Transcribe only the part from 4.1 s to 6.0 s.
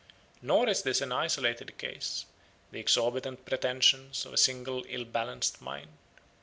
of a single ill balanced mind.